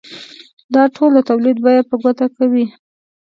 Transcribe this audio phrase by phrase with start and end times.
[0.73, 2.65] دا ټول د تولید بیه په ګوته کوي